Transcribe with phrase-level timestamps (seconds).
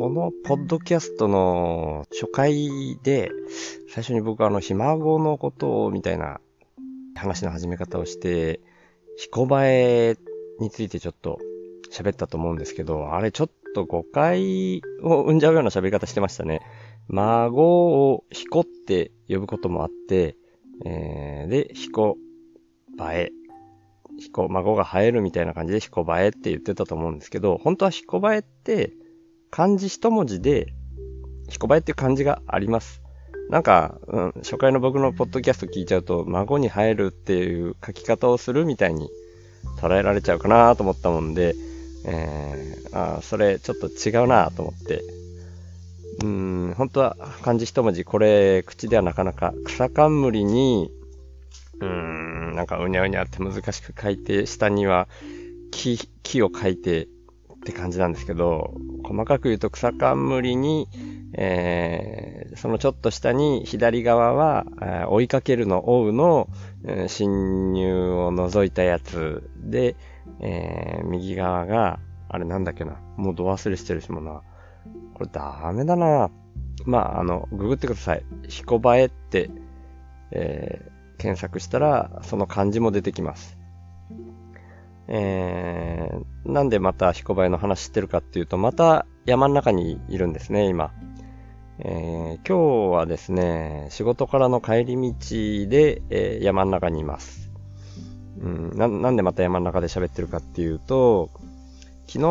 [0.00, 3.30] このポッドキャストの初回で、
[3.90, 6.40] 最初に僕はあの、ひ孫のことをみたいな
[7.14, 8.60] 話の始め方をして、
[9.18, 10.16] 彦映え
[10.58, 11.38] についてちょっと
[11.92, 16.62] 喋ったと思うんですけど、あれちょっと誤解を生んじゃうような喋り方してましたね。
[17.08, 20.34] 孫を彦って呼ぶこともあって、
[20.86, 22.16] えー、で、彦
[22.98, 23.32] 映え。
[24.18, 28.94] 彦、孫が生えるみたいな感じで彦映えって言ってたと思うんですけど、本当は彦映えって
[29.50, 30.72] 漢字一文字で
[31.48, 33.02] 彦映えっていう漢字があります。
[33.50, 39.10] なんか、うん、初回の僕のポッドキャスト聞いちゃうと、孫に生えるっていう書き方をするみたいに
[39.78, 41.56] 捉えられちゃうかなと思ったもんで、
[42.06, 45.02] えー、あそれちょっと違うなと思って、
[46.22, 50.90] うん、本当は漢字一文字、これ口ではなかなか草冠に、
[51.80, 55.08] うん、なんかうにゃうにゃって難しく書いて、下には
[55.72, 57.08] 木、木を書いてっ
[57.64, 58.74] て感じなんですけど、
[59.10, 60.88] 細かく言うと草冠に、
[61.32, 66.48] えー、そのちょっと下に左側は、えー、追いかけるの追うの、
[66.84, 69.96] えー、侵入を除いたやつで、
[70.38, 73.00] えー、右側が、あれなんだっけな。
[73.16, 74.42] もう度忘れしてるしもな。
[75.14, 76.30] これダメだな。
[76.84, 78.24] まあ、あの、ググってください。
[78.46, 79.50] 彦映えって、
[80.30, 83.59] えー、検索したら、その漢字も出てきます。
[85.12, 90.92] えー、なんでまた彦映えの話してるかっていうと、また山の中にいるんですね、今。
[91.80, 95.12] えー、今日はですね、仕事からの帰り道
[95.68, 97.50] で、えー、山の中にいます。
[98.40, 101.30] うん、ななんでまた山の中で喋ってるかっていうと、
[102.06, 102.24] 昨日、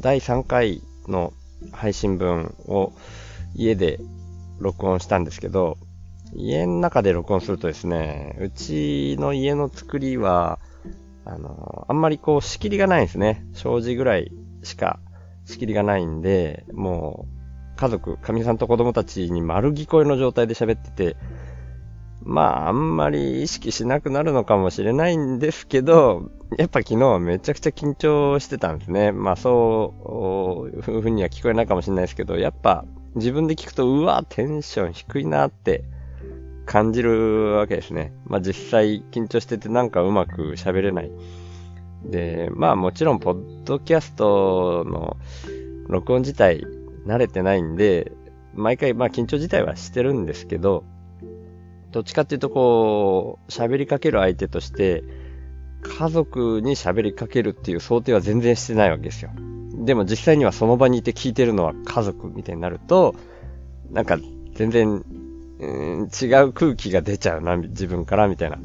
[0.00, 1.32] 第3回の
[1.72, 2.92] 配信分を
[3.54, 3.98] 家で
[4.60, 5.78] 録音したんですけど、
[6.34, 10.58] 家の中で録音するとですね、うちの家の作りは、
[11.24, 13.44] あの、あんまりこう仕切りがないんですね。
[13.52, 14.98] 障子ぐらいしか
[15.44, 17.26] 仕切りがないんで、も
[17.74, 21.16] う、家族、神さんと子供たちに丸聞こえの状態で喋ってて、
[22.22, 29.12] まあ、あんまり意識しなくなるのかもしれないんですけど、やっぱ昨日めちゃくちゃ緊張してたんですね。
[29.12, 35.84] まあ、そういうには聞こえないかもしれないですけど、やっぱ自分で聞くと、うわ、テンション低いなって
[36.68, 38.12] 感じるわけですね。
[38.26, 41.10] まあ、実際緊張しててなんかうまく喋れない。
[42.04, 45.16] で、まあもちろん、ポッドキャストの
[45.86, 46.62] 録音自体
[47.06, 48.12] 慣れてないんで、
[48.54, 50.84] 毎回、まあ緊張自体はしてるんですけど、
[51.90, 55.02] どっちかっていうとこう、喋りかける相手として、
[55.82, 59.30] 家族に喋りかけるっていう想定は全然してないわけですよ。
[59.72, 63.14] でも実際にはその場にいて聞いてるのは家族みたいになると、
[63.90, 64.18] なんか
[64.54, 65.02] 全然、
[65.60, 68.58] うん、違う空気が出ちゃうな、自分からみたいな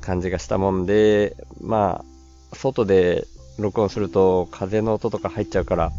[0.00, 2.04] 感じがしたもんで、ま
[2.52, 3.26] あ、外で
[3.58, 5.92] 録音すると風の音とか入っちゃうから、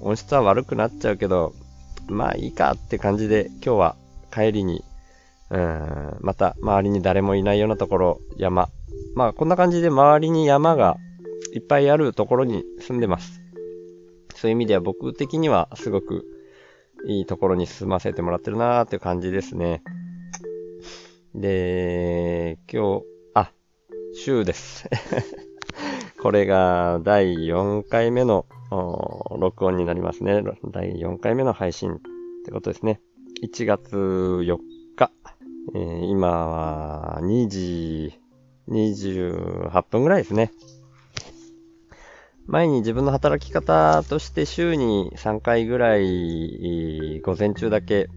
[0.00, 1.54] 音質は悪くなっちゃうけど、
[2.08, 3.96] まあいいかって感じで今日は
[4.32, 4.82] 帰りに
[5.50, 8.68] うん、また、周りに誰もいないようなところ、山。
[9.14, 10.98] まあ、こんな感じで周りに山が
[11.54, 13.40] いっぱいあるところに住んでます。
[14.34, 16.24] そういう意味では僕的にはすごく
[17.06, 19.82] いいところに住ませてもらってるなーっていう感じですね。
[21.34, 23.04] で、今日、
[23.34, 23.52] あ、
[24.14, 24.88] 週です。
[26.20, 28.46] これが第4回目の
[29.38, 30.42] 録音になりますね。
[30.70, 31.98] 第4回目の配信っ
[32.44, 33.00] てことですね。
[33.42, 34.58] 1月4
[34.96, 35.12] 日
[35.74, 38.18] えー、今は2時
[38.68, 40.50] 28分ぐらいですね。
[42.48, 48.08] 前に自分の働き方として週に3回ぐらい午前中だけ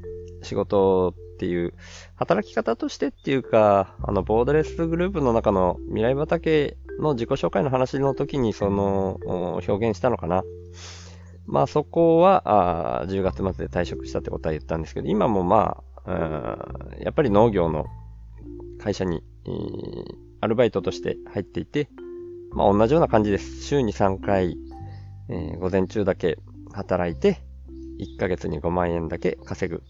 [0.42, 1.74] 仕事っていう、
[2.16, 10.44] 働き方としてっていうか、あの、ボーダレスグループの中の未来畑の自己紹介の話の時にその表現したのかな？
[11.46, 16.14] まあそこはあ10月末で退職したってことは言ったんですけど、今もまあ
[17.00, 17.86] やっぱり農業の
[18.80, 19.24] 会社に、
[20.40, 21.90] アルバイトとして入っていて、
[22.54, 23.64] まあ同じような感じです。
[23.64, 24.58] 週に3回、
[25.30, 26.38] えー、午前中だけ
[26.74, 27.42] 働いて、
[28.00, 29.84] 1ヶ月に5万円だけ稼ぐ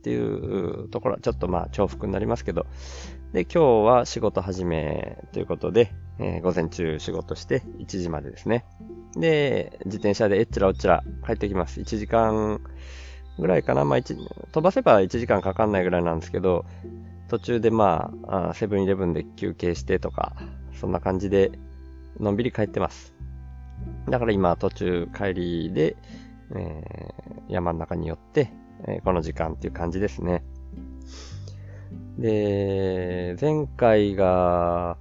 [0.00, 2.66] っていうところはちょっとまあ重複になりますけど、
[3.32, 8.64] で、今日は仕事始めということで、えー、午前中仕事して1時までですね。
[9.16, 11.80] で、自転車でえっちらおっちら帰ってきます。
[11.80, 12.60] 1時間
[13.38, 13.84] ぐらいかな。
[13.84, 16.64] まあ、飛ばせば1時間かかんないぐらいなんですけど、
[17.28, 20.34] 途中でまあ、セブンイレブンで休憩してとか、
[20.80, 21.52] そんな感じで、
[22.20, 23.14] のんびり帰ってます。
[24.08, 25.96] だから今、途中帰りで、
[26.54, 28.52] えー、山の中に寄って、
[28.86, 30.44] えー、この時間っていう感じですね。
[32.18, 34.98] で、前回が、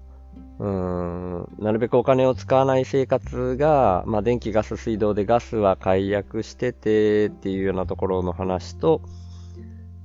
[0.60, 9.02] うーん、なるべくお金を使わない生活が、まあ、電気、ガス、水道でガスは解約しててっていうようなところの話と、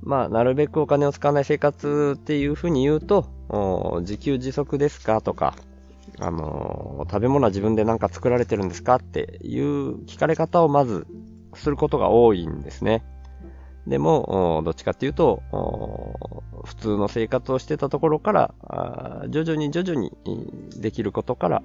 [0.01, 3.27] まあ、なるべくお金を使わない生活っていうふうに言うと、
[4.01, 5.55] 自給自足ですかとか、
[6.19, 11.07] あの、食べ物は自分で何か作られてるんですかっていう聞かれ方をまず
[11.55, 13.03] することが多いんですね。
[13.87, 15.43] でも、どっちかっていうと、
[16.63, 18.53] 普通の生活をしてたところから、
[19.29, 20.11] 徐々に徐々に
[20.81, 21.63] できることから、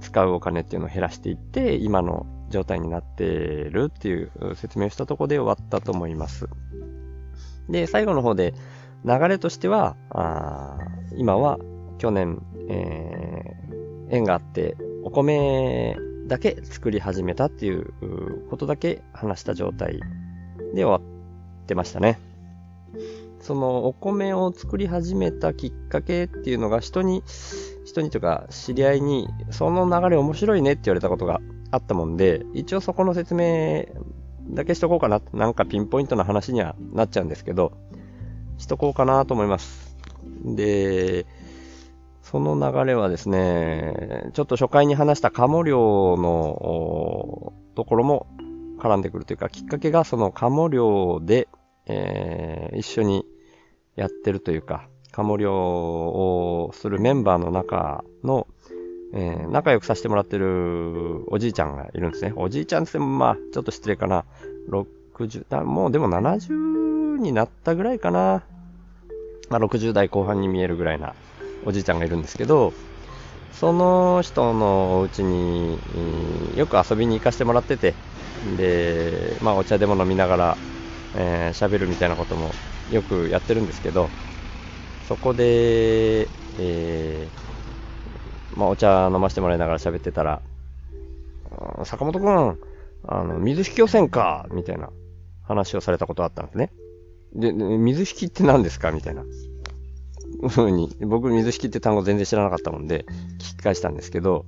[0.00, 6.48] 使うお金っていうのを減らしていって、今の状態になってるっていう説明をしたところで終わったと思います。
[7.68, 8.52] で、最後の方で、
[9.04, 9.96] 流れとしては、
[11.16, 11.58] 今は
[11.98, 15.96] 去年、えー、縁があって、お米
[16.26, 17.92] だけ作り始めたっていう
[18.48, 20.00] ことだけ話した状態
[20.74, 22.18] で終わってましたね。
[23.40, 27.22] そのお米を作り始めたきっかけっていうのが人に、
[27.84, 31.40] 人にとか知り合いにその流れ面白いねって言われたことが
[31.70, 33.84] あったもんで、一応そこの説明
[34.48, 35.20] だけしとこうかな。
[35.34, 37.72] なんかピンポイントな話にはなっちゃうんですけど、
[38.56, 39.94] しとこうかなと思います。
[40.44, 41.26] で、
[42.24, 48.26] その流れはですね、ちょっと初回に話したカモ漁のところも
[48.78, 51.48] 絡んでくるというか、きっかけがそのカモ漁で、
[51.86, 53.26] えー、一緒に
[53.94, 58.48] やってるというか、カモ漁をするメンバーの中の、
[59.12, 62.32] えー、仲良くさせてもらってるおじいちゃんがいるんですね。
[62.36, 64.24] おじいちゃんってもまあ、ちょっと失礼かな。
[64.70, 68.42] 60、もうでも70になったぐらいかな。
[69.50, 71.14] まあ、60代後半に見えるぐらいな
[71.64, 72.72] おじいちゃんがいるんですけど、
[73.52, 75.78] その人のお家に、
[76.56, 77.94] よく遊びに行かせてもらってて、
[78.56, 80.56] で、まあお茶でも飲みながら、
[81.16, 82.50] えー、喋るみたいなことも
[82.90, 84.08] よくやってるんですけど、
[85.08, 86.28] そこで、
[86.58, 90.42] えー、まあお茶飲ませてもらいながら喋ってたら、
[91.84, 92.58] 坂本くん、
[93.06, 94.90] あの、水引き汚染か、みたいな
[95.44, 96.72] 話をされたことあったんですね。
[97.34, 98.90] で、水引きって何ですか？
[98.90, 99.22] みたいな。
[100.48, 103.06] ふうに、僕水引って単語全然知らなかったもんで、
[103.38, 104.46] 聞き返したんですけど、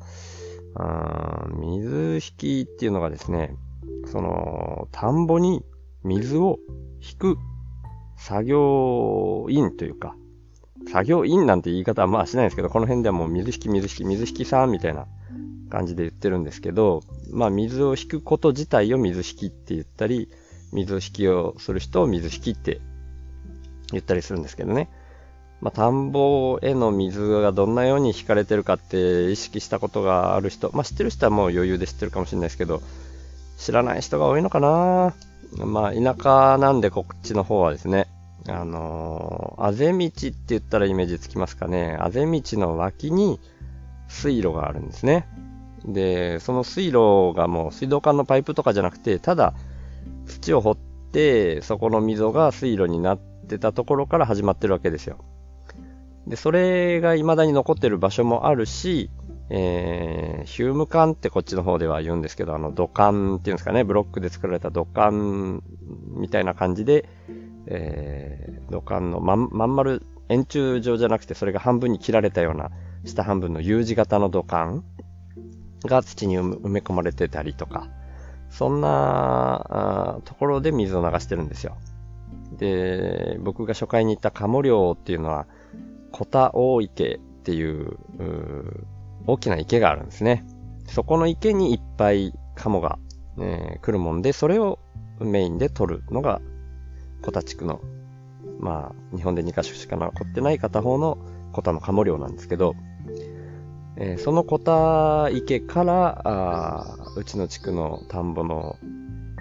[0.75, 3.55] あ水引っていうのがですね、
[4.07, 5.65] その、田んぼに
[6.05, 6.59] 水を
[7.01, 7.39] 引く
[8.17, 10.15] 作業員というか、
[10.91, 15.07] 作業員なんて言い方はまあしないんですけど、この辺ではもう水引き水引き水引きさんみたいな
[15.71, 17.01] 感じで言ってるんですけど、
[17.33, 20.29] まあ水を引くこと自体を水引きって言ったり、
[20.73, 22.81] 水引きをする人を水引きって
[23.91, 24.91] 言ったりするんですけどね。
[25.61, 32.83] まあ、田んぼへの水がどんなように引かれてるかって意識したことがある人、まあ、知ってる人はもう余裕で知ってるかもしれないですけど、
[33.57, 35.15] 知らない人が多いのかな
[35.65, 38.09] まあ、田舎なんでこっちの方はですね、
[38.49, 41.97] あのー、あぜ道って言ったらイメージつきますかね。
[42.01, 43.41] あぜ道の脇に
[44.09, 45.27] 水路があるんですね。
[45.85, 49.55] で、その水路がもう水道管のパイプとかじゃなくて、ただ
[50.27, 50.77] 土を掘っ
[51.13, 55.19] て、そこの溝が水路になってたところから始まってるわけですよ。
[56.27, 59.11] で、それが未だに残ってる場所もあるし、
[59.49, 65.63] えー、ヒューム管ってこっちの方では言うんですけど、あの土管っていうんですかね、ブロックで作られた土管
[66.17, 67.09] みたいな感じで、
[67.67, 72.71] えー、土管のまん、まん丸円柱状じゃなくて、それが半分に切られたような、
[73.05, 74.85] 下半分の U 字型の土管
[75.85, 77.89] が土に埋め込まれてたりとか、
[78.51, 81.77] そんなところで水を流してるんですよ。
[82.59, 85.47] で、僕が初回に行った鴨漁っていうのは、
[86.19, 87.99] 小田大池っていう
[89.27, 90.47] 大きな池があるんですね。
[90.87, 92.99] そこの池にいっぱいカモが、
[93.39, 94.79] えー、来るもんで、それを
[95.21, 96.41] メインで取るのが
[97.23, 97.83] 小田地区の、
[98.61, 101.19] まあ、日本で2カ所しか残ってない片方の
[101.53, 102.75] 小田のカモ漁なんですけど、
[103.99, 108.79] えー、その小田池からあ、うちの地区の田んぼの、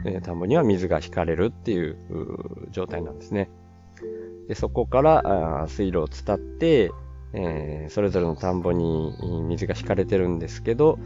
[0.05, 3.49] えー、田んぼには水が引かれるっていう状態なんですね。
[4.47, 6.91] で、そこから水路を伝って、
[7.33, 9.13] えー、それぞれの田んぼに
[9.47, 10.99] 水が引かれてるんですけど、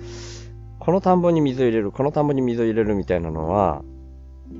[0.80, 3.84] この田んぼに水を入れる、この田んぼに水を入れるみたいなのは、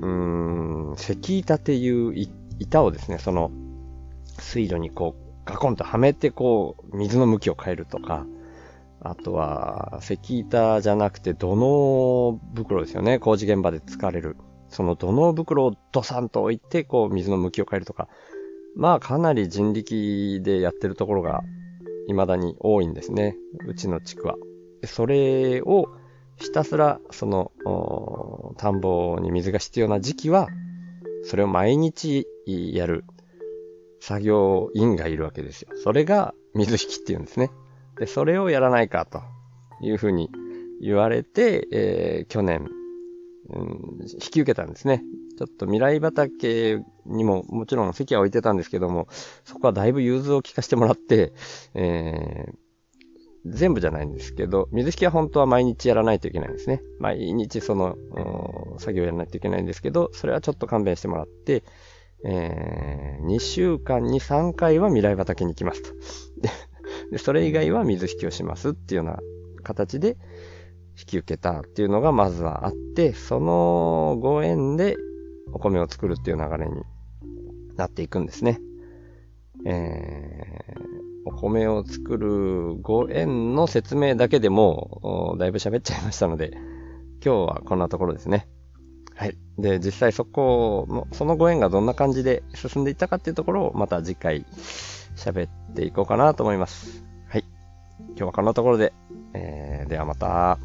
[0.00, 3.50] ーん、石板っていう板をですね、その
[4.38, 8.26] 水路にこうガコンとはめてこう水の向きを変えるとか、
[9.02, 13.18] あとは石板じゃなくて土の袋ですよね。
[13.18, 14.36] 工事現場で使われる。
[14.68, 18.08] その土の袋をドサンと置いてこう水の向きを変えるとか、
[18.76, 21.42] まあかなり人力でやってるところが
[22.08, 23.36] 未だに多いんですね。
[23.66, 24.36] うちの地区は。
[24.84, 25.88] それを
[26.36, 30.48] ひたすらその田んぼに水が必要な時期は
[31.24, 33.04] それを毎日やる
[34.00, 35.68] 作業員がいるわけですよ。
[35.76, 37.50] それが水引きっていうんですね。
[37.98, 39.20] で、それをやらないかと
[39.82, 40.30] いうふうに
[40.80, 42.66] 言われて、えー、去年、
[43.50, 45.04] うん、引き受けたんですね。
[45.38, 49.08] ちょっと未来畑にももちろん席は置いてたんですけども、
[49.44, 51.32] そこはだいぶ融通を聞かせてもらって、
[51.74, 52.54] えー、
[53.46, 56.82] 全部じゃないんですけど、水引きは本当は毎日やらないといけないんですね。
[56.98, 57.96] 毎日その、
[58.78, 61.64] 作業やらないといけないんですけど、それはちょっと勘弁してもらって、
[62.24, 65.90] えー、2週間に3回は未来畑に行きますと。
[67.10, 69.20] で、それ以外は水引きをしますっていうような
[69.62, 70.18] 形で
[70.98, 74.96] 引き受けたっていうのがまずはあって、そのご縁で
[75.52, 76.82] お米を作るっていう流れに
[77.76, 78.60] なっていくんですね。
[79.66, 80.80] えー、
[81.26, 86.52] お米を作るご縁の説明だけでも、だいぶ喋っちゃいましたので、
[87.24, 88.48] 今日はこんなところですね。
[89.14, 89.36] はい。
[89.58, 94.46] で、実際そこの、そのご縁がどんな感じで進んでいったかっていうところをまた次回
[95.14, 97.04] 喋っていこうかなと思います。
[97.28, 97.44] はい。
[98.08, 98.94] 今日はこんなところで、
[99.34, 100.58] えー、ではまた。